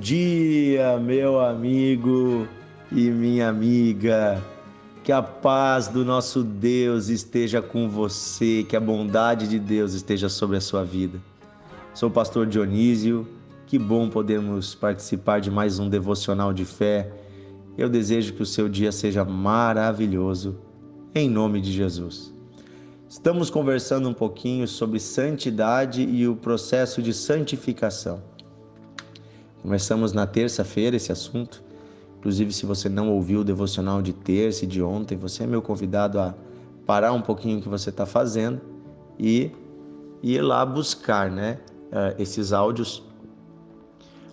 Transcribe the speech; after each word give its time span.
Dia, 0.00 0.98
meu 0.98 1.40
amigo 1.40 2.46
e 2.92 3.10
minha 3.10 3.48
amiga. 3.48 4.42
Que 5.02 5.10
a 5.10 5.22
paz 5.22 5.88
do 5.88 6.04
nosso 6.04 6.42
Deus 6.42 7.08
esteja 7.08 7.62
com 7.62 7.88
você, 7.88 8.64
que 8.68 8.76
a 8.76 8.80
bondade 8.80 9.48
de 9.48 9.58
Deus 9.58 9.94
esteja 9.94 10.28
sobre 10.28 10.58
a 10.58 10.60
sua 10.60 10.84
vida. 10.84 11.18
Sou 11.94 12.08
o 12.10 12.12
pastor 12.12 12.46
Dionísio. 12.46 13.26
Que 13.66 13.78
bom 13.78 14.08
podermos 14.08 14.74
participar 14.74 15.40
de 15.40 15.50
mais 15.50 15.78
um 15.78 15.88
devocional 15.88 16.52
de 16.52 16.64
fé. 16.64 17.10
Eu 17.78 17.88
desejo 17.88 18.34
que 18.34 18.42
o 18.42 18.46
seu 18.46 18.68
dia 18.68 18.92
seja 18.92 19.24
maravilhoso, 19.24 20.56
em 21.14 21.28
nome 21.28 21.60
de 21.60 21.72
Jesus. 21.72 22.32
Estamos 23.08 23.50
conversando 23.50 24.08
um 24.08 24.14
pouquinho 24.14 24.68
sobre 24.68 25.00
santidade 25.00 26.02
e 26.02 26.28
o 26.28 26.36
processo 26.36 27.00
de 27.00 27.14
santificação. 27.14 28.22
Começamos 29.66 30.12
na 30.12 30.28
terça-feira 30.28 30.94
esse 30.94 31.10
assunto. 31.10 31.60
Inclusive, 32.20 32.52
se 32.52 32.64
você 32.64 32.88
não 32.88 33.10
ouviu 33.10 33.40
o 33.40 33.44
devocional 33.44 34.00
de 34.00 34.12
terça 34.12 34.62
e 34.62 34.68
de 34.68 34.80
ontem, 34.80 35.18
você 35.18 35.42
é 35.42 35.46
meu 35.48 35.60
convidado 35.60 36.20
a 36.20 36.36
parar 36.86 37.12
um 37.12 37.20
pouquinho 37.20 37.58
o 37.58 37.60
que 37.60 37.68
você 37.68 37.90
está 37.90 38.06
fazendo 38.06 38.60
e 39.18 39.50
ir 40.22 40.40
lá 40.40 40.64
buscar 40.64 41.28
né, 41.32 41.58
eh, 41.90 42.14
esses 42.16 42.52
áudios. 42.52 43.02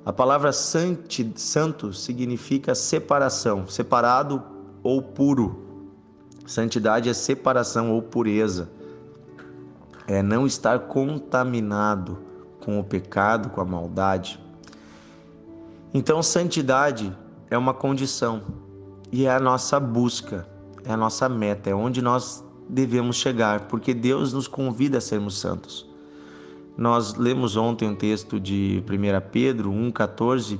A 0.05 0.13
palavra 0.13 0.51
santi, 0.53 1.33
santo 1.35 1.91
significa 1.93 2.75
separação, 2.75 3.67
separado 3.67 4.39
ou 4.83 5.01
puro. 5.01 5.63
Santidade 6.45 7.09
é 7.09 7.13
separação 7.13 7.91
ou 7.91 8.03
pureza. 8.03 8.69
É 10.05 10.21
não 10.21 10.45
estar 10.45 10.77
contaminado 10.81 12.19
com 12.63 12.79
o 12.79 12.83
pecado, 12.83 13.49
com 13.49 13.61
a 13.61 13.65
maldade. 13.65 14.43
Então, 15.93 16.23
santidade 16.23 17.15
é 17.51 17.57
uma 17.57 17.73
condição 17.73 18.41
e 19.11 19.25
é 19.25 19.31
a 19.31 19.39
nossa 19.39 19.79
busca, 19.79 20.47
é 20.83 20.91
a 20.91 20.97
nossa 20.97 21.29
meta, 21.29 21.69
é 21.69 21.75
onde 21.75 22.01
nós 22.01 22.43
devemos 22.67 23.17
chegar, 23.17 23.67
porque 23.67 23.93
Deus 23.93 24.33
nos 24.33 24.47
convida 24.47 24.97
a 24.97 25.01
sermos 25.01 25.39
santos. 25.39 25.87
Nós 26.75 27.13
lemos 27.13 27.55
ontem 27.55 27.87
um 27.87 27.95
texto 27.95 28.39
de 28.39 28.83
1 28.89 29.29
Pedro 29.31 29.69
1, 29.69 29.91
14 29.91 30.59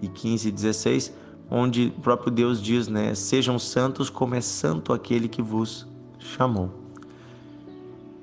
e 0.00 0.08
15 0.08 0.50
16, 0.50 1.14
onde 1.50 1.92
o 1.98 2.00
próprio 2.00 2.32
Deus 2.32 2.62
diz, 2.62 2.88
né? 2.88 3.14
Sejam 3.14 3.58
santos 3.58 4.08
como 4.08 4.34
é 4.34 4.40
santo 4.40 4.94
aquele 4.94 5.28
que 5.28 5.42
vos 5.42 5.86
chamou. 6.18 6.70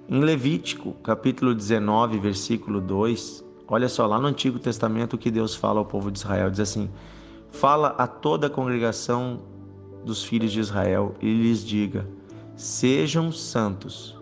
Em 0.09 0.21
Levítico, 0.21 0.94
capítulo 1.03 1.53
19, 1.53 2.17
versículo 2.17 2.81
2, 2.81 3.44
Olha 3.69 3.89
só, 3.89 4.05
lá 4.05 4.19
no 4.19 4.27
Antigo 4.27 4.57
Testamento 4.59 5.15
o 5.15 5.17
que 5.17 5.29
Deus 5.29 5.53
fala 5.53 5.79
ao 5.79 5.85
povo 5.85 6.09
de 6.09 6.19
Israel, 6.19 6.49
diz 6.49 6.61
assim: 6.61 6.89
Fala 7.51 7.89
a 7.97 8.07
toda 8.07 8.47
a 8.47 8.49
congregação 8.49 9.39
dos 10.05 10.23
filhos 10.23 10.53
de 10.53 10.59
Israel 10.61 11.13
e 11.21 11.33
lhes 11.33 11.65
diga: 11.65 12.07
Sejam 12.55 13.31
santos, 13.31 14.17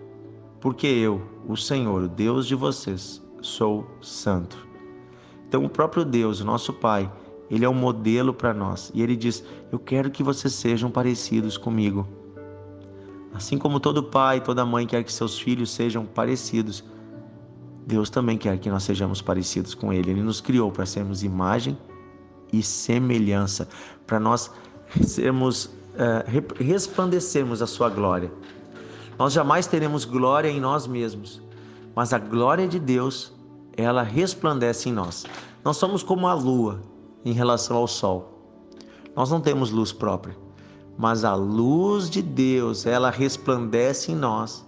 porque 0.59 0.87
eu, 0.87 1.21
o 1.47 1.55
Senhor, 1.55 2.01
o 2.01 2.09
Deus 2.09 2.47
de 2.47 2.55
vocês, 2.55 3.21
sou 3.39 3.85
santo. 4.01 4.67
Então, 5.47 5.63
o 5.63 5.69
próprio 5.69 6.03
Deus, 6.03 6.41
o 6.41 6.45
nosso 6.45 6.73
Pai, 6.73 7.11
ele 7.49 7.63
é 7.63 7.69
um 7.69 7.73
modelo 7.73 8.33
para 8.33 8.53
nós 8.53 8.91
e 8.95 9.01
ele 9.03 9.15
diz: 9.15 9.43
Eu 9.71 9.77
quero 9.77 10.09
que 10.09 10.23
vocês 10.23 10.53
sejam 10.53 10.89
parecidos 10.89 11.55
comigo. 11.55 12.07
Assim 13.31 13.57
como 13.57 13.79
todo 13.79 14.01
pai, 14.01 14.41
toda 14.41 14.65
mãe 14.65 14.87
quer 14.87 15.03
que 15.03 15.11
seus 15.11 15.37
filhos 15.37 15.69
sejam 15.69 16.05
parecidos, 16.05 16.83
Deus 17.85 18.09
também 18.09 18.37
quer 18.37 18.57
que 18.57 18.69
nós 18.69 18.83
sejamos 18.83 19.21
parecidos 19.21 19.75
com 19.75 19.93
Ele. 19.93 20.11
Ele 20.11 20.23
nos 20.23 20.41
criou 20.41 20.71
para 20.71 20.85
sermos 20.85 21.23
imagem 21.23 21.77
e 22.51 22.63
semelhança, 22.63 23.67
para 24.07 24.19
nós 24.19 24.51
sermos, 25.03 25.65
uh, 25.65 26.53
resplandecermos 26.57 27.61
a 27.61 27.67
Sua 27.67 27.89
glória. 27.89 28.31
Nós 29.19 29.33
jamais 29.33 29.67
teremos 29.67 30.03
glória 30.03 30.49
em 30.49 30.59
nós 30.59 30.87
mesmos, 30.87 31.41
mas 31.95 32.11
a 32.11 32.19
glória 32.19 32.67
de 32.67 32.79
Deus, 32.79 33.31
ela 33.77 34.03
resplandece 34.03 34.89
em 34.89 34.93
nós. 34.93 35.25
Nós 35.63 35.77
somos 35.77 36.03
como 36.03 36.27
a 36.27 36.33
lua 36.33 36.81
em 37.23 37.33
relação 37.33 37.77
ao 37.77 37.87
sol. 37.87 38.35
Nós 39.15 39.31
não 39.31 39.39
temos 39.39 39.71
luz 39.71 39.91
própria, 39.93 40.35
mas 40.97 41.23
a 41.23 41.35
luz 41.35 42.09
de 42.09 42.21
Deus, 42.21 42.85
ela 42.85 43.09
resplandece 43.09 44.11
em 44.11 44.15
nós 44.15 44.65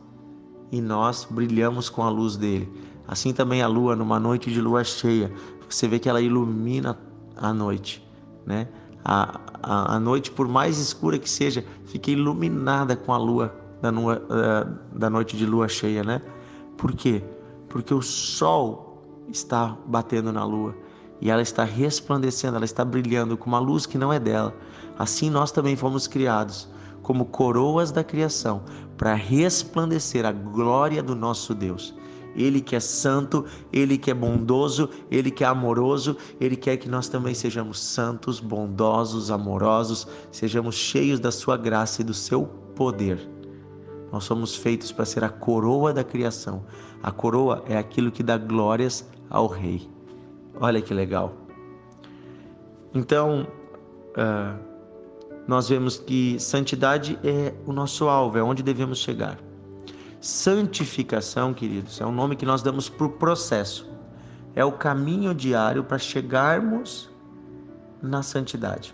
e 0.72 0.82
nós 0.82 1.28
brilhamos 1.30 1.90
com 1.90 2.04
a 2.04 2.10
luz 2.10 2.38
dele. 2.38 2.72
Assim 3.08 3.34
também 3.34 3.62
a 3.62 3.68
lua, 3.68 3.96
numa 3.96 4.20
noite 4.20 4.52
de 4.52 4.60
lua 4.60 4.84
cheia, 4.84 5.32
você 5.70 5.88
vê 5.88 6.00
que 6.00 6.10
ela 6.10 6.22
ilumina 6.22 6.98
a 7.36 7.54
noite, 7.54 8.06
né? 8.46 8.68
A, 9.04 9.40
a, 9.64 9.96
a 9.96 10.00
noite, 10.00 10.30
por 10.32 10.48
mais 10.48 10.78
escura 10.78 11.18
que 11.18 11.30
seja, 11.30 11.64
fica 11.86 12.12
iluminada 12.12 12.96
com 12.96 13.14
a 13.14 13.18
lua 13.18 13.56
da, 13.82 13.90
lua, 13.90 14.22
uh, 14.24 14.98
da 14.98 15.10
noite 15.10 15.38
de 15.38 15.46
lua 15.46 15.68
cheia, 15.68 16.04
né? 16.04 16.22
Por 16.78 16.94
quê? 16.94 17.24
Porque 17.70 17.94
o 17.94 18.02
sol 18.02 19.02
está 19.30 19.78
batendo 19.86 20.32
na 20.32 20.44
lua 20.44 20.76
e 21.22 21.30
ela 21.30 21.42
está 21.42 21.64
resplandecendo, 21.64 22.56
ela 22.56 22.66
está 22.66 22.84
brilhando 22.84 23.38
com 23.38 23.50
uma 23.50 23.60
luz 23.60 23.86
que 23.86 23.98
não 23.98 24.12
é 24.12 24.20
dela. 24.20 24.54
Assim 24.98 25.30
nós 25.30 25.52
também 25.52 25.76
fomos 25.76 26.08
criados 26.08 26.68
como 27.02 27.26
coroas 27.26 27.92
da 27.92 28.04
criação 28.04 28.64
para 28.98 29.14
resplandecer 29.14 30.26
a 30.26 30.32
glória 30.32 31.02
do 31.02 31.16
nosso 31.16 31.54
Deus. 31.54 31.96
Ele 32.36 32.62
que 32.62 32.76
é 32.76 32.80
santo, 32.80 33.46
ele 33.74 33.98
que 33.98 34.12
é 34.12 34.14
bondoso, 34.14 34.90
ele 35.10 35.32
que 35.32 35.44
é 35.44 35.48
amoroso, 35.48 36.16
ele 36.40 36.56
quer 36.56 36.78
que 36.78 36.88
nós 36.88 37.08
também 37.08 37.34
sejamos 37.34 37.80
santos, 37.80 38.40
bondosos, 38.40 39.32
amorosos, 39.32 40.08
sejamos 40.32 40.76
cheios 40.76 41.20
da 41.20 41.32
sua 41.32 41.58
graça 41.58 42.02
e 42.02 42.06
do 42.06 42.14
seu 42.14 42.46
poder. 42.76 43.20
Nós 44.12 44.24
somos 44.24 44.56
feitos 44.56 44.92
para 44.92 45.06
ser 45.06 45.24
a 45.24 45.30
coroa 45.30 45.94
da 45.94 46.04
criação. 46.04 46.64
A 47.04 47.12
coroa 47.12 47.64
é 47.68 47.78
aquilo 47.78 48.12
que 48.12 48.24
dá 48.24 48.38
glórias 48.38 49.08
ao 49.30 49.48
Rei. 49.48 49.90
Olha 50.60 50.82
que 50.82 50.94
legal. 50.94 51.34
Então, 52.94 53.46
uh, 54.18 54.60
nós 55.48 55.70
vemos 55.70 55.98
que 55.98 56.40
santidade 56.40 57.18
é 57.24 57.54
o 57.66 57.74
nosso 57.74 58.08
alvo, 58.08 58.38
é 58.38 58.44
onde 58.44 58.64
devemos 58.64 59.00
chegar. 59.00 59.38
Santificação, 60.28 61.54
queridos, 61.54 62.02
é 62.02 62.06
um 62.06 62.12
nome 62.12 62.36
que 62.36 62.46
nós 62.46 62.62
damos 62.62 62.90
para 62.90 63.06
o 63.06 63.10
processo. 63.10 63.90
É 64.54 64.66
o 64.66 64.74
caminho 64.74 65.34
diário 65.34 65.86
para 65.86 65.98
chegarmos 65.98 67.10
na 68.02 68.22
santidade. 68.22 68.94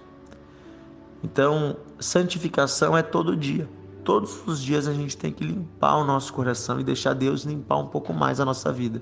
Então, 1.24 1.76
santificação 2.00 2.96
é 2.96 3.02
todo 3.02 3.36
dia. 3.36 3.68
Todos 4.04 4.46
os 4.46 4.62
dias 4.62 4.88
a 4.88 4.94
gente 4.94 5.18
tem 5.18 5.34
que 5.34 5.44
limpar 5.44 5.96
o 5.96 6.04
nosso 6.04 6.32
coração 6.32 6.80
e 6.80 6.84
deixar 6.84 7.16
Deus 7.16 7.46
limpar 7.46 7.78
um 7.78 7.88
pouco 7.88 8.14
mais 8.14 8.40
a 8.40 8.46
nossa 8.46 8.72
vida. 8.72 9.02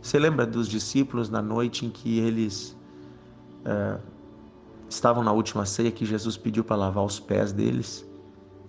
Você 0.00 0.18
lembra 0.18 0.46
dos 0.46 0.66
discípulos 0.66 1.28
na 1.28 1.42
noite 1.42 1.84
em 1.84 1.90
que 1.90 2.18
eles 2.18 2.74
é, 3.66 3.98
estavam 4.88 5.22
na 5.22 5.32
última 5.32 5.66
ceia 5.66 5.90
que 5.90 6.06
Jesus 6.06 6.38
pediu 6.38 6.64
para 6.64 6.76
lavar 6.76 7.04
os 7.04 7.20
pés 7.20 7.52
deles? 7.52 8.08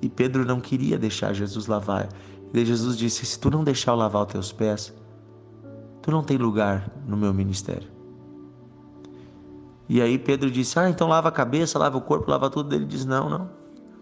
E 0.02 0.10
Pedro 0.10 0.44
não 0.44 0.60
queria 0.60 0.98
deixar 0.98 1.32
Jesus 1.32 1.68
lavar. 1.68 2.10
E 2.54 2.66
Jesus 2.66 2.98
disse: 2.98 3.26
Se 3.26 3.40
tu 3.40 3.50
não 3.50 3.64
deixar 3.64 3.92
eu 3.92 3.96
lavar 3.96 4.26
os 4.26 4.32
teus 4.32 4.52
pés, 4.52 4.94
tu 6.02 6.12
não 6.12 6.24
tem 6.24 6.38
lugar 6.38 6.90
no 7.08 7.16
meu 7.16 7.34
ministério. 7.34 7.90
E 9.88 10.02
aí 10.02 10.18
Pedro 10.18 10.52
disse: 10.52 10.78
Ah, 10.80 10.90
então 10.90 11.08
lava 11.08 11.30
a 11.30 11.32
cabeça, 11.32 11.80
lava 11.80 11.98
o 11.98 12.02
corpo, 12.02 12.30
lava 12.30 12.50
tudo. 12.50 12.74
Ele 12.74 12.86
diz: 12.86 13.06
Não, 13.06 13.30
não. 13.30 13.50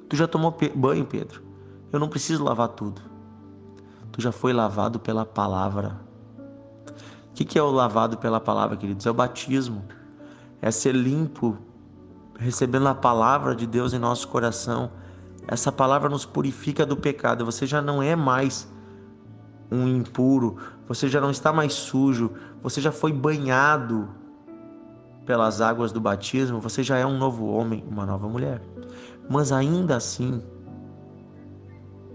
Tu 0.07 0.15
já 0.15 0.27
tomou 0.27 0.55
banho, 0.75 1.05
Pedro. 1.05 1.43
Eu 1.91 1.99
não 1.99 2.09
preciso 2.09 2.43
lavar 2.43 2.69
tudo. 2.69 3.01
Tu 4.11 4.21
já 4.21 4.31
foi 4.31 4.53
lavado 4.53 4.99
pela 4.99 5.25
palavra. 5.25 5.99
O 7.29 7.33
que 7.33 7.57
é 7.57 7.61
o 7.63 7.71
lavado 7.71 8.17
pela 8.17 8.39
palavra, 8.39 8.75
queridos? 8.75 9.05
É 9.05 9.11
o 9.11 9.13
batismo. 9.13 9.85
É 10.61 10.71
ser 10.71 10.93
limpo, 10.93 11.57
recebendo 12.37 12.87
a 12.87 12.93
palavra 12.95 13.55
de 13.55 13.65
Deus 13.65 13.93
em 13.93 13.99
nosso 13.99 14.27
coração 14.27 14.91
essa 15.51 15.71
palavra 15.71 16.07
nos 16.09 16.25
purifica 16.25 16.85
do 16.85 16.95
pecado. 16.95 17.43
Você 17.43 17.65
já 17.65 17.81
não 17.81 18.03
é 18.03 18.15
mais 18.15 18.71
um 19.71 19.87
impuro, 19.87 20.57
você 20.87 21.09
já 21.09 21.19
não 21.19 21.31
está 21.31 21.51
mais 21.51 21.73
sujo, 21.73 22.31
você 22.61 22.79
já 22.79 22.91
foi 22.91 23.11
banhado 23.11 24.09
pelas 25.25 25.59
águas 25.59 25.91
do 25.91 25.99
batismo, 25.99 26.59
você 26.59 26.83
já 26.83 26.97
é 26.97 27.05
um 27.05 27.17
novo 27.17 27.47
homem, 27.47 27.83
uma 27.89 28.05
nova 28.05 28.27
mulher. 28.29 28.61
Mas 29.27 29.51
ainda 29.51 29.95
assim, 29.95 30.41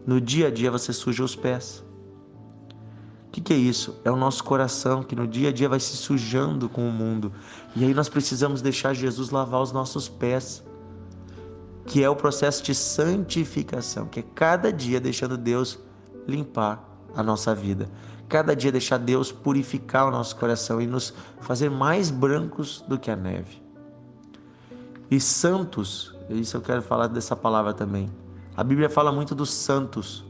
no 0.06 0.20
dia 0.20 0.46
a 0.46 0.50
dia 0.50 0.70
você 0.70 0.92
suja 0.92 1.24
os 1.24 1.34
pés. 1.34 1.84
O 3.26 3.30
que, 3.32 3.40
que, 3.40 3.52
é 3.52 3.56
isso? 3.56 4.00
É 4.04 4.12
o 4.12 4.16
nosso 4.16 4.44
coração 4.44 5.02
que 5.02 5.16
no 5.16 5.26
dia 5.26 5.48
a 5.48 5.52
dia 5.52 5.68
vai 5.68 5.80
se 5.80 5.96
sujando 5.96 6.68
com 6.68 6.88
o 6.88 6.92
mundo. 6.92 7.32
E 7.74 7.84
aí 7.84 7.92
nós 7.92 8.08
precisamos 8.08 8.62
deixar 8.62 8.94
Jesus 8.94 9.30
lavar 9.30 9.60
os 9.60 9.72
nossos 9.72 10.08
pés 10.08 10.64
que 11.86 12.02
é 12.02 12.08
o 12.08 12.16
processo 12.16 12.62
de 12.62 12.74
santificação, 12.74 14.06
que 14.06 14.20
é 14.20 14.24
cada 14.34 14.72
dia 14.72 15.00
deixando 15.00 15.36
Deus 15.36 15.78
limpar 16.26 16.82
a 17.14 17.22
nossa 17.22 17.54
vida, 17.54 17.88
cada 18.28 18.54
dia 18.56 18.72
deixar 18.72 18.98
Deus 18.98 19.30
purificar 19.30 20.08
o 20.08 20.10
nosso 20.10 20.36
coração 20.36 20.80
e 20.80 20.86
nos 20.86 21.14
fazer 21.40 21.70
mais 21.70 22.10
brancos 22.10 22.82
do 22.88 22.98
que 22.98 23.10
a 23.10 23.16
neve. 23.16 23.62
E 25.10 25.20
santos, 25.20 26.14
isso 26.30 26.56
eu 26.56 26.60
quero 26.60 26.82
falar 26.82 27.06
dessa 27.08 27.36
palavra 27.36 27.74
também. 27.74 28.10
A 28.56 28.64
Bíblia 28.64 28.88
fala 28.88 29.12
muito 29.12 29.34
dos 29.34 29.50
santos. 29.50 30.24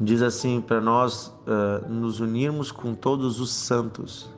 Diz 0.00 0.22
assim 0.22 0.60
para 0.60 0.80
nós 0.80 1.28
uh, 1.46 1.88
nos 1.88 2.20
unirmos 2.20 2.72
com 2.72 2.94
todos 2.94 3.38
os 3.38 3.50
santos. 3.50 4.30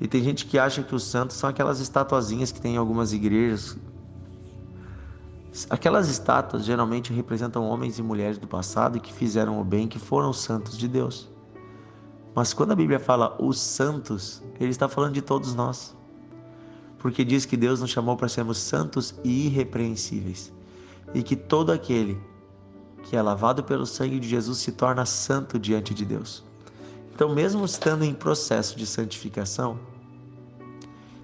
E 0.00 0.08
tem 0.08 0.22
gente 0.22 0.46
que 0.46 0.58
acha 0.58 0.82
que 0.82 0.94
os 0.94 1.04
santos 1.04 1.36
são 1.36 1.50
aquelas 1.50 1.78
estatuazinhas 1.78 2.50
que 2.50 2.60
tem 2.60 2.74
em 2.74 2.78
algumas 2.78 3.12
igrejas. 3.12 3.76
Aquelas 5.68 6.08
estátuas 6.08 6.64
geralmente 6.64 7.12
representam 7.12 7.64
homens 7.64 7.98
e 7.98 8.02
mulheres 8.02 8.38
do 8.38 8.46
passado 8.46 9.00
que 9.00 9.12
fizeram 9.12 9.60
o 9.60 9.64
bem, 9.64 9.88
que 9.88 9.98
foram 9.98 10.32
santos 10.32 10.78
de 10.78 10.86
Deus. 10.86 11.28
Mas 12.34 12.54
quando 12.54 12.70
a 12.70 12.76
Bíblia 12.76 13.00
fala 13.00 13.36
os 13.40 13.58
santos, 13.58 14.42
ele 14.60 14.70
está 14.70 14.88
falando 14.88 15.14
de 15.14 15.22
todos 15.22 15.54
nós. 15.54 15.96
Porque 16.98 17.24
diz 17.24 17.44
que 17.44 17.56
Deus 17.56 17.80
nos 17.80 17.90
chamou 17.90 18.16
para 18.16 18.28
sermos 18.28 18.58
santos 18.58 19.14
e 19.24 19.46
irrepreensíveis. 19.46 20.52
E 21.12 21.22
que 21.22 21.34
todo 21.34 21.72
aquele 21.72 22.20
que 23.02 23.16
é 23.16 23.22
lavado 23.22 23.64
pelo 23.64 23.86
sangue 23.86 24.20
de 24.20 24.28
Jesus 24.28 24.58
se 24.58 24.70
torna 24.70 25.04
santo 25.04 25.58
diante 25.58 25.92
de 25.92 26.04
Deus. 26.04 26.44
Então, 27.12 27.34
mesmo 27.34 27.64
estando 27.64 28.04
em 28.04 28.14
processo 28.14 28.76
de 28.76 28.86
santificação, 28.86 29.78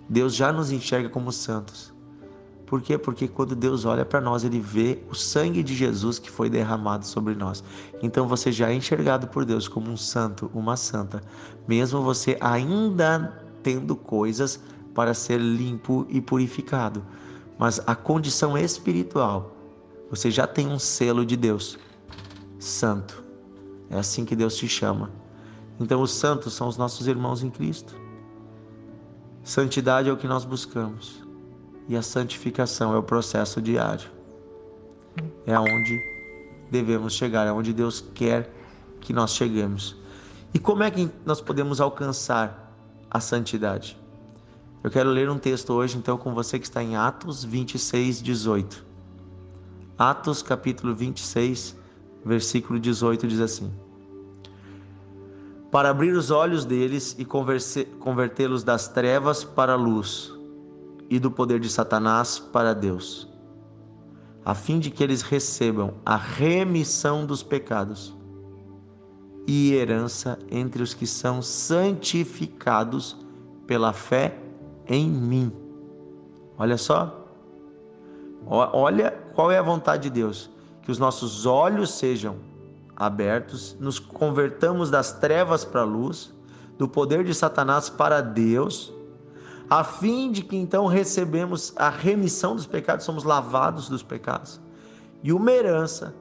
Deus 0.09 0.35
já 0.35 0.53
nos 0.53 0.73
enxerga 0.73 1.09
como 1.09 1.31
santos. 1.31 1.96
Por 2.67 2.83
quê? 2.83 2.99
Porque 2.99 3.29
quando 3.29 3.55
Deus 3.55 3.85
olha 3.85 4.05
para 4.05 4.21
nós, 4.21 4.43
ele 4.43 4.59
vê 4.59 4.99
o 5.09 5.15
sangue 5.15 5.63
de 5.63 5.75
Jesus 5.75 6.19
que 6.19 6.29
foi 6.29 6.51
derramado 6.51 7.07
sobre 7.07 7.35
nós. 7.35 7.63
Então 8.03 8.27
você 8.27 8.51
já 8.51 8.71
é 8.71 8.75
enxergado 8.75 9.29
por 9.29 9.45
Deus 9.45 9.69
como 9.69 9.89
um 9.89 9.97
santo, 9.97 10.51
uma 10.53 10.77
santa, 10.77 11.23
mesmo 11.69 12.03
você 12.03 12.37
ainda 12.41 13.41
tendo 13.63 13.95
coisas 13.95 14.61
para 14.95 15.15
ser 15.15 15.39
limpo 15.39 16.07
e 16.09 16.21
purificado. 16.21 17.05
Mas 17.57 17.81
a 17.87 17.95
condição 17.95 18.59
espiritual, 18.59 19.55
você 20.11 20.31
já 20.31 20.47
tem 20.47 20.67
um 20.67 20.79
selo 20.79 21.25
de 21.25 21.37
Deus, 21.37 21.79
santo. 22.59 23.23
É 23.89 23.99
assim 23.99 24.25
que 24.25 24.35
Deus 24.35 24.57
te 24.57 24.69
chama. 24.69 25.11
Então 25.79 26.03
os 26.03 26.11
santos 26.11 26.55
são 26.55 26.67
os 26.67 26.77
nossos 26.77 27.07
irmãos 27.07 27.45
em 27.45 27.51
Cristo. 27.51 27.95
Santidade 29.45 30.09
é 30.09 30.13
o 30.13 30.17
que 30.17 30.27
nós 30.27 30.45
buscamos. 30.45 31.26
E 31.89 31.97
a 31.97 32.03
santificação 32.03 32.95
é 32.95 32.99
o 32.99 33.03
processo 33.03 33.63
diário. 33.63 34.11
É 35.47 35.55
aonde 35.55 36.01
devemos 36.71 37.15
chegar, 37.15 37.47
é 37.47 37.53
onde 37.53 37.73
Deus 37.73 38.05
quer 38.15 38.53
que 39.01 39.13
nós 39.13 39.33
cheguemos. 39.35 39.97
E 40.53 40.59
como 40.59 40.83
é 40.83 40.91
que 40.91 41.09
nós 41.25 41.41
podemos 41.41 41.81
alcançar 41.81 42.75
a 43.11 43.21
santidade? 43.21 43.97
Eu 44.83 44.91
quero 44.91 45.11
ler 45.11 45.31
um 45.31 45.39
texto 45.39 45.73
hoje, 45.73 45.97
então, 45.97 46.17
com 46.19 46.35
você 46.35 46.59
que 46.59 46.67
está 46.67 46.83
em 46.83 46.97
Atos 46.97 47.45
26, 47.45 48.21
18. 48.21 48.85
Atos, 49.99 50.43
capítulo 50.43 50.95
26, 50.95 51.77
versículo 52.25 52.79
18, 52.79 53.27
diz 53.27 53.41
assim: 53.41 53.73
para 55.71 55.91
abrir 55.91 56.13
os 56.13 56.31
olhos 56.31 56.65
deles 56.65 57.15
e 57.19 57.25
convertê-los 57.25 58.63
das 58.63 58.89
trevas 58.89 59.45
para 59.45 59.75
a 59.75 59.77
luz 59.77 60.36
e 61.09 61.19
do 61.19 61.31
poder 61.31 61.61
de 61.61 61.69
Satanás 61.69 62.39
para 62.39 62.75
Deus, 62.75 63.29
a 64.45 64.55
fim 64.55 64.79
de 64.79 64.91
que 64.91 65.03
eles 65.03 65.23
recebam 65.23 65.95
a 66.05 66.17
remissão 66.17 67.25
dos 67.27 67.43
pecados 67.43 68.17
e 69.47 69.75
herança 69.75 70.39
entre 70.51 70.83
os 70.83 70.93
que 70.93 71.07
são 71.07 71.41
santificados 71.41 73.17
pela 73.67 73.93
fé 73.93 74.39
em 74.87 75.09
mim. 75.09 75.53
Olha 76.59 76.77
só. 76.77 77.25
Olha 78.47 79.11
qual 79.35 79.51
é 79.51 79.59
a 79.59 79.63
vontade 79.63 80.05
de 80.05 80.11
Deus: 80.11 80.51
que 80.83 80.91
os 80.91 80.99
nossos 80.99 81.47
olhos 81.47 81.91
sejam 81.91 82.37
abertos, 82.95 83.77
nos 83.79 83.99
convertamos 83.99 84.91
das 84.91 85.13
trevas 85.13 85.65
para 85.65 85.83
a 85.83 85.85
luz, 85.85 86.33
do 86.79 86.89
poder 86.89 87.25
de 87.25 87.35
Satanás 87.35 87.91
para 87.91 88.21
Deus, 88.21 88.93
a 89.69 89.83
fim 89.83 90.31
de 90.31 90.43
que 90.43 90.57
então 90.57 90.87
recebemos 90.87 91.73
a 91.77 91.89
remissão 91.89 92.55
dos 92.55 92.67
pecados, 92.67 93.05
somos 93.05 93.25
lavados 93.25 93.89
dos 93.89 94.03
pecados, 94.03 94.61
e 95.23 95.33
uma 95.33 95.51
herança 95.51 96.15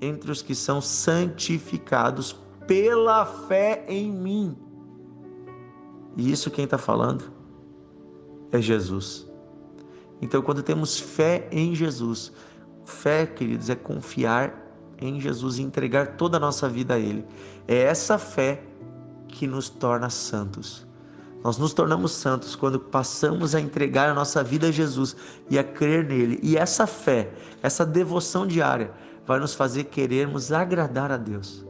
entre 0.00 0.30
os 0.30 0.42
que 0.42 0.54
são 0.54 0.80
santificados 0.80 2.36
pela 2.66 3.24
fé 3.24 3.84
em 3.88 4.10
mim. 4.10 4.56
E 6.16 6.30
isso 6.30 6.50
quem 6.50 6.64
está 6.64 6.78
falando 6.78 7.32
é 8.52 8.60
Jesus. 8.60 9.26
Então, 10.20 10.42
quando 10.42 10.62
temos 10.62 10.98
fé 10.98 11.48
em 11.50 11.74
Jesus, 11.74 12.32
fé, 12.84 13.26
queridos, 13.26 13.68
é 13.68 13.74
confiar 13.74 14.66
em 14.98 15.20
Jesus 15.20 15.58
e 15.58 15.62
entregar 15.62 16.16
toda 16.16 16.38
a 16.38 16.40
nossa 16.40 16.68
vida 16.68 16.94
a 16.94 16.98
Ele. 16.98 17.24
É 17.68 17.82
essa 17.82 18.18
fé 18.18 18.62
que 19.28 19.46
nos 19.46 19.68
torna 19.68 20.08
santos. 20.08 20.85
Nós 21.46 21.58
nos 21.58 21.72
tornamos 21.72 22.10
santos 22.10 22.56
quando 22.56 22.80
passamos 22.80 23.54
a 23.54 23.60
entregar 23.60 24.10
a 24.10 24.14
nossa 24.14 24.42
vida 24.42 24.66
a 24.66 24.72
Jesus 24.72 25.14
e 25.48 25.56
a 25.56 25.62
crer 25.62 26.04
nele. 26.04 26.40
E 26.42 26.56
essa 26.56 26.88
fé, 26.88 27.32
essa 27.62 27.86
devoção 27.86 28.44
diária, 28.48 28.92
vai 29.24 29.38
nos 29.38 29.54
fazer 29.54 29.84
querermos 29.84 30.50
agradar 30.50 31.12
a 31.12 31.16
Deus. 31.16 31.64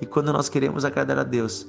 E 0.00 0.06
quando 0.06 0.32
nós 0.32 0.48
queremos 0.48 0.86
agradar 0.86 1.18
a 1.18 1.22
Deus, 1.22 1.66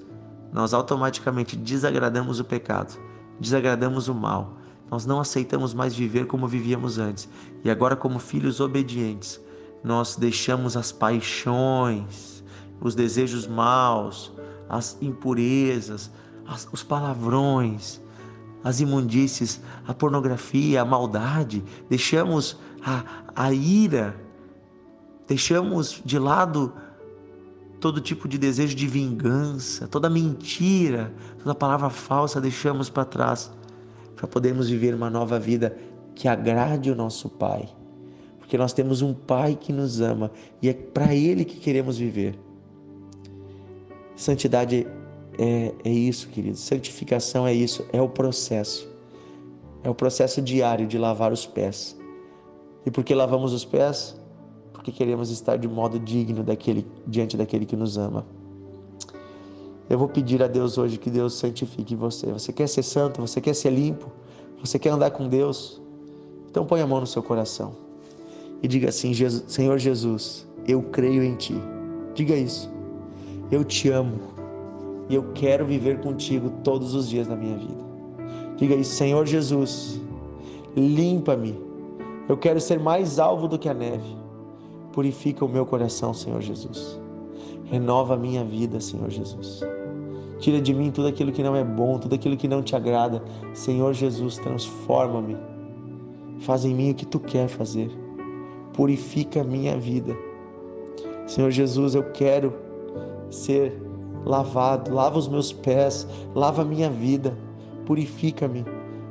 nós 0.54 0.74
automaticamente 0.74 1.58
desagradamos 1.58 2.40
o 2.40 2.46
pecado, 2.46 2.98
desagradamos 3.38 4.08
o 4.08 4.16
mal. 4.16 4.56
Nós 4.90 5.06
não 5.06 5.20
aceitamos 5.20 5.74
mais 5.74 5.94
viver 5.94 6.28
como 6.28 6.48
vivíamos 6.48 7.00
antes. 7.00 7.28
E 7.66 7.70
agora, 7.70 7.98
como 7.98 8.18
filhos 8.18 8.62
obedientes, 8.62 9.42
nós 9.84 10.16
deixamos 10.16 10.78
as 10.78 10.94
paixões, 10.94 12.46
os 12.80 12.96
desejos 12.96 13.46
maus, 13.46 14.32
as 14.70 14.98
impurezas, 15.02 16.10
as, 16.48 16.68
os 16.72 16.84
palavrões, 16.84 18.02
as 18.64 18.80
imundícies, 18.80 19.62
a 19.88 19.94
pornografia, 19.94 20.82
a 20.82 20.86
maldade, 20.86 21.64
deixamos 21.90 22.58
a, 22.84 23.04
a 23.36 23.52
ira, 23.54 24.16
deixamos 25.28 26.02
de 26.04 26.20
lado 26.20 26.74
todo 27.80 28.00
tipo 28.00 28.28
de 28.28 28.38
desejo 28.38 28.76
de 28.76 28.86
vingança, 28.86 29.88
toda 29.88 30.10
mentira, 30.10 31.14
toda 31.40 31.56
palavra 31.56 31.90
falsa 31.90 32.40
deixamos 32.40 32.90
para 32.90 33.06
trás 33.06 33.52
para 34.16 34.28
podermos 34.28 34.70
viver 34.70 34.94
uma 34.94 35.10
nova 35.10 35.40
vida 35.40 35.76
que 36.14 36.28
agrade 36.28 36.92
o 36.92 36.96
nosso 36.96 37.28
Pai 37.28 37.74
porque 38.52 38.58
nós 38.58 38.74
temos 38.74 39.02
um 39.02 39.14
Pai 39.14 39.58
que 39.58 39.72
nos 39.72 40.02
ama 40.02 40.30
e 40.62 40.68
é 40.68 40.74
para 40.74 41.16
Ele 41.16 41.46
que 41.46 41.56
queremos 41.56 41.98
viver. 41.98 42.38
Santidade 44.14 44.86
é, 45.38 45.74
é 45.84 45.90
isso, 45.90 46.28
queridos. 46.30 46.60
Santificação 46.62 47.48
é 47.48 47.54
isso, 47.54 47.86
é 47.92 48.02
o 48.02 48.10
processo. 48.10 48.90
É 49.84 49.90
o 49.90 49.96
processo 49.96 50.42
diário 50.42 50.88
de 50.88 50.98
lavar 50.98 51.32
os 51.32 51.46
pés. 51.46 51.98
E 52.86 52.92
por 52.92 53.04
que 53.04 53.14
lavamos 53.14 53.54
os 53.54 53.66
pés? 53.66 54.20
Porque 54.74 54.92
queremos 54.92 55.30
estar 55.30 55.58
de 55.58 55.68
modo 55.68 56.00
digno 56.00 56.44
daquele, 56.44 56.86
diante 57.08 57.38
daquele 57.38 57.66
que 57.66 57.76
nos 57.76 57.98
ama. 57.98 58.26
Eu 59.90 59.98
vou 59.98 60.08
pedir 60.08 60.42
a 60.42 60.48
Deus 60.48 60.78
hoje 60.78 60.98
que 60.98 61.10
Deus 61.10 61.34
santifique 61.34 61.96
você. 61.96 62.28
Você 62.28 62.54
quer 62.54 62.68
ser 62.68 62.84
santo? 62.84 63.22
Você 63.22 63.42
quer 63.42 63.54
ser 63.54 63.72
limpo? 63.72 64.12
Você 64.64 64.80
quer 64.80 64.90
andar 64.90 65.12
com 65.12 65.28
Deus? 65.28 65.82
Então 66.50 66.66
põe 66.66 66.82
a 66.82 66.88
mão 66.88 67.02
no 67.02 67.08
seu 67.08 67.22
coração 67.24 67.76
e 68.62 68.68
diga 68.68 68.90
assim: 68.90 69.14
Senhor 69.48 69.78
Jesus, 69.78 70.48
eu 70.68 70.82
creio 70.82 71.24
em 71.24 71.36
Ti. 71.36 71.56
Diga 72.14 72.36
isso. 72.36 72.70
Eu 73.52 73.64
te 73.64 73.90
amo 73.90 74.20
e 75.12 75.16
eu 75.16 75.26
quero 75.34 75.66
viver 75.66 76.00
contigo 76.00 76.50
todos 76.64 76.96
os 76.96 77.10
dias 77.10 77.28
da 77.28 77.36
minha 77.36 77.58
vida. 77.58 77.84
Diga 78.56 78.76
isso, 78.76 78.96
Senhor 78.96 79.26
Jesus, 79.26 80.02
limpa-me. 80.76 81.60
Eu 82.30 82.38
quero 82.38 82.62
ser 82.62 82.80
mais 82.80 83.20
alvo 83.20 83.48
do 83.48 83.60
que 83.60 83.68
a 83.68 83.74
neve. 83.74 84.16
Purifica 84.94 85.44
o 85.44 85.50
meu 85.50 85.66
coração, 85.66 86.14
Senhor 86.14 86.42
Jesus. 86.42 87.00
Renova 87.66 88.14
a 88.14 88.18
minha 88.18 88.44
vida, 88.44 88.80
Senhor 88.80 89.10
Jesus. 89.10 89.62
Tira 90.40 90.62
de 90.62 90.74
mim 90.74 90.90
tudo 90.90 91.08
aquilo 91.08 91.32
que 91.32 91.44
não 91.44 91.56
é 91.56 91.64
bom, 91.64 92.00
tudo 92.00 92.16
aquilo 92.16 92.38
que 92.38 92.48
não 92.48 92.64
te 92.64 92.76
agrada. 92.76 93.22
Senhor 93.54 93.94
Jesus, 93.94 94.38
transforma-me. 94.38 95.36
Faz 96.40 96.64
em 96.64 96.74
mim 96.74 96.92
o 96.92 96.96
que 96.96 97.06
tu 97.06 97.20
quer 97.20 97.50
fazer 97.50 97.92
purifica 98.74 99.42
a 99.42 99.44
minha 99.44 99.78
vida. 99.78 100.16
Senhor 101.28 101.52
Jesus, 101.52 101.96
eu 101.96 102.04
quero 102.12 102.54
ser 103.30 103.80
lavado, 104.26 104.94
lava 104.94 105.18
os 105.18 105.28
meus 105.28 105.52
pés, 105.52 106.08
lava 106.36 106.62
a 106.62 106.66
minha 106.66 106.90
vida, 106.90 107.38
purifica-me, 107.86 108.66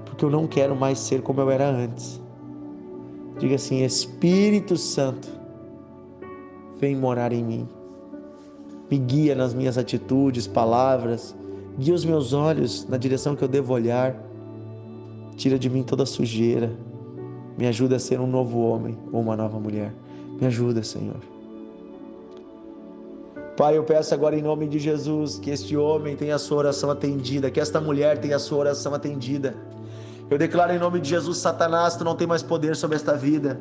porque 0.04 0.24
eu 0.24 0.30
não 0.30 0.46
quero 0.46 0.76
mais 0.76 0.98
ser 0.98 1.22
como 1.22 1.40
eu 1.40 1.50
era 1.50 1.68
antes. 1.68 2.20
Diga 3.38 3.54
assim: 3.54 3.82
Espírito 3.82 4.76
Santo, 4.76 5.28
vem 6.78 6.94
morar 6.94 7.32
em 7.32 7.42
mim. 7.42 7.68
Me 8.90 8.98
guia 8.98 9.34
nas 9.34 9.54
minhas 9.54 9.78
atitudes, 9.78 10.46
palavras. 10.46 11.36
Guia 11.78 11.94
os 11.94 12.04
meus 12.04 12.32
olhos 12.32 12.86
na 12.88 12.96
direção 12.96 13.36
que 13.36 13.44
eu 13.44 13.48
devo 13.48 13.72
olhar. 13.72 14.20
Tira 15.36 15.58
de 15.58 15.70
mim 15.70 15.82
toda 15.82 16.04
sujeira. 16.04 16.76
Me 17.56 17.66
ajuda 17.66 17.96
a 17.96 17.98
ser 17.98 18.20
um 18.20 18.26
novo 18.26 18.60
homem 18.60 18.98
ou 19.12 19.20
uma 19.20 19.36
nova 19.36 19.58
mulher. 19.60 19.94
Me 20.40 20.46
ajuda, 20.46 20.82
Senhor. 20.82 21.20
Pai, 23.60 23.76
eu 23.76 23.84
peço 23.84 24.14
agora 24.14 24.34
em 24.34 24.40
nome 24.40 24.66
de 24.66 24.78
Jesus 24.78 25.38
que 25.38 25.50
este 25.50 25.76
homem 25.76 26.16
tenha 26.16 26.36
a 26.36 26.38
sua 26.38 26.56
oração 26.56 26.90
atendida, 26.90 27.50
que 27.50 27.60
esta 27.60 27.78
mulher 27.78 28.16
tenha 28.16 28.36
a 28.36 28.38
sua 28.38 28.56
oração 28.56 28.94
atendida. 28.94 29.54
Eu 30.30 30.38
declaro 30.38 30.72
em 30.72 30.78
nome 30.78 30.98
de 30.98 31.10
Jesus, 31.10 31.36
Satanás, 31.36 31.94
tu 31.94 32.02
não 32.02 32.16
tem 32.16 32.26
mais 32.26 32.42
poder 32.42 32.74
sobre 32.74 32.96
esta 32.96 33.14
vida. 33.14 33.60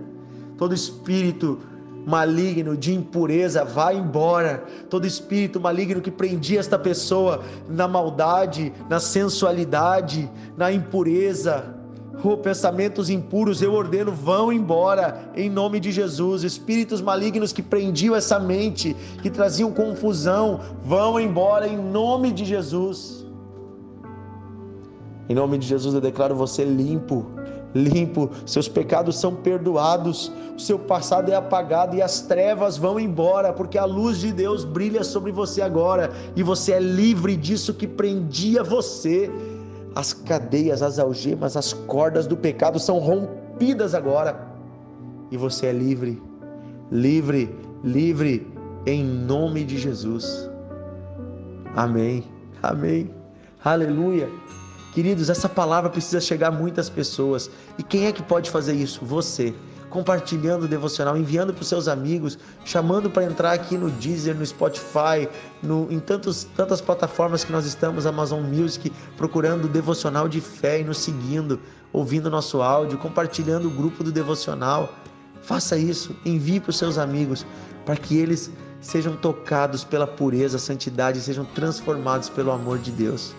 Todo 0.57 0.73
espírito 0.73 1.59
maligno 2.05 2.77
de 2.77 2.93
impureza 2.93 3.65
vai 3.65 3.97
embora. 3.97 4.63
Todo 4.89 5.05
espírito 5.05 5.59
maligno 5.59 5.99
que 5.99 6.09
prendia 6.09 6.61
esta 6.61 6.79
pessoa 6.79 7.43
na 7.67 7.85
maldade, 7.85 8.71
na 8.89 9.01
sensualidade, 9.01 10.31
na 10.55 10.71
impureza, 10.71 11.75
Oh, 12.21 12.35
pensamentos 12.35 13.09
impuros, 13.09 13.61
eu 13.61 13.73
ordeno, 13.73 14.11
vão 14.11 14.51
embora, 14.51 15.31
em 15.35 15.49
nome 15.49 15.79
de 15.79 15.91
Jesus. 15.91 16.43
Espíritos 16.43 17.01
malignos 17.01 17.53
que 17.53 17.61
prendiam 17.61 18.15
essa 18.15 18.37
mente, 18.39 18.95
que 19.21 19.29
traziam 19.29 19.71
confusão, 19.71 20.59
vão 20.83 21.19
embora, 21.19 21.67
em 21.67 21.77
nome 21.77 22.31
de 22.31 22.43
Jesus. 22.43 23.25
Em 25.29 25.35
nome 25.35 25.57
de 25.59 25.67
Jesus, 25.67 25.93
eu 25.93 26.01
declaro 26.01 26.35
você 26.35 26.65
limpo, 26.65 27.25
limpo, 27.73 28.31
seus 28.45 28.67
pecados 28.67 29.17
são 29.17 29.35
perdoados, 29.35 30.31
o 30.57 30.59
seu 30.59 30.79
passado 30.79 31.31
é 31.31 31.35
apagado 31.35 31.95
e 31.95 32.01
as 32.01 32.21
trevas 32.21 32.77
vão 32.77 32.99
embora, 32.99 33.53
porque 33.53 33.77
a 33.77 33.85
luz 33.85 34.17
de 34.17 34.33
Deus 34.33 34.65
brilha 34.65 35.03
sobre 35.03 35.31
você 35.31 35.61
agora 35.61 36.11
e 36.35 36.41
você 36.41 36.73
é 36.73 36.79
livre 36.79 37.37
disso 37.37 37.73
que 37.75 37.87
prendia 37.87 38.63
você 38.63 39.31
as 39.99 40.13
cadeias, 40.13 40.81
as 40.81 40.97
algemas, 40.97 41.57
as 41.57 41.73
cordas 41.73 42.25
do 42.25 42.37
pecado 42.37 42.79
são 42.79 42.99
rompidas 42.99 43.93
agora. 43.93 44.47
E 45.29 45.35
você 45.35 45.65
é 45.67 45.73
livre, 45.73 46.23
livre, 46.89 47.53
livre, 47.83 48.47
em 48.85 49.03
nome 49.03 49.65
de 49.65 49.77
Jesus. 49.77 50.49
Amém, 51.75 52.23
amém, 52.63 53.13
aleluia. 53.61 54.29
Queridos, 54.93 55.29
essa 55.29 55.49
palavra 55.49 55.89
precisa 55.89 56.21
chegar 56.21 56.47
a 56.47 56.51
muitas 56.51 56.89
pessoas. 56.89 57.51
E 57.77 57.83
quem 57.83 58.05
é 58.05 58.13
que 58.13 58.23
pode 58.23 58.49
fazer 58.49 58.73
isso? 58.73 59.03
Você 59.03 59.53
compartilhando 59.89 60.63
o 60.63 60.67
devocional, 60.67 61.17
enviando 61.17 61.53
para 61.53 61.61
os 61.61 61.67
seus 61.67 61.87
amigos, 61.87 62.37
chamando 62.63 63.09
para 63.09 63.23
entrar 63.23 63.53
aqui 63.53 63.77
no 63.77 63.89
Deezer, 63.89 64.35
no 64.35 64.45
Spotify, 64.45 65.27
no, 65.61 65.87
em 65.91 65.99
tantos, 65.99 66.45
tantas 66.55 66.79
plataformas 66.79 67.43
que 67.43 67.51
nós 67.51 67.65
estamos, 67.65 68.05
Amazon 68.05 68.41
Music, 68.41 68.91
procurando 69.17 69.65
o 69.65 69.67
devocional 69.67 70.29
de 70.29 70.39
fé 70.39 70.79
e 70.79 70.83
nos 70.83 70.99
seguindo, 70.99 71.59
ouvindo 71.91 72.29
nosso 72.29 72.61
áudio, 72.61 72.97
compartilhando 72.97 73.67
o 73.67 73.71
grupo 73.71 74.03
do 74.03 74.11
devocional. 74.11 74.93
Faça 75.41 75.77
isso, 75.77 76.15
envie 76.23 76.59
para 76.59 76.69
os 76.69 76.77
seus 76.77 76.97
amigos, 76.97 77.45
para 77.85 77.95
que 77.95 78.17
eles 78.17 78.51
sejam 78.79 79.15
tocados 79.15 79.83
pela 79.83 80.05
pureza, 80.05 80.59
santidade, 80.59 81.19
sejam 81.19 81.43
transformados 81.43 82.29
pelo 82.29 82.51
amor 82.51 82.77
de 82.77 82.91
Deus. 82.91 83.33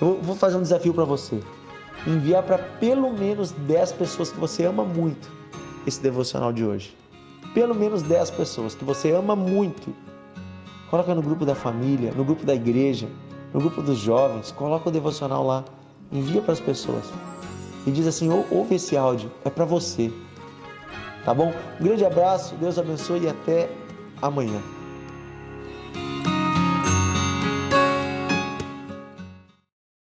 Eu 0.00 0.20
vou 0.22 0.36
fazer 0.36 0.56
um 0.56 0.62
desafio 0.62 0.94
para 0.94 1.04
você. 1.04 1.40
Enviar 2.06 2.42
para 2.42 2.58
pelo 2.58 3.12
menos 3.12 3.50
10 3.50 3.92
pessoas 3.92 4.30
que 4.30 4.38
você 4.38 4.64
ama 4.64 4.84
muito 4.84 5.35
esse 5.86 6.02
devocional 6.02 6.52
de 6.52 6.64
hoje. 6.64 6.96
Pelo 7.54 7.74
menos 7.74 8.02
10 8.02 8.30
pessoas 8.32 8.74
que 8.74 8.84
você 8.84 9.12
ama 9.12 9.36
muito. 9.36 9.94
Coloca 10.90 11.14
no 11.14 11.22
grupo 11.22 11.44
da 11.44 11.54
família, 11.54 12.12
no 12.12 12.24
grupo 12.24 12.44
da 12.44 12.54
igreja, 12.54 13.08
no 13.52 13.60
grupo 13.60 13.80
dos 13.82 13.98
jovens, 13.98 14.52
coloca 14.52 14.88
o 14.88 14.92
devocional 14.92 15.44
lá, 15.44 15.64
envia 16.12 16.42
para 16.42 16.52
as 16.52 16.60
pessoas. 16.60 17.04
E 17.86 17.90
diz 17.90 18.06
assim: 18.06 18.28
ouve 18.50 18.74
esse 18.74 18.96
áudio, 18.96 19.30
é 19.44 19.50
para 19.50 19.64
você. 19.64 20.12
Tá 21.24 21.32
bom? 21.32 21.52
Um 21.80 21.84
grande 21.84 22.04
abraço, 22.04 22.54
Deus 22.56 22.78
abençoe 22.78 23.20
e 23.20 23.28
até 23.28 23.70
amanhã. 24.20 24.60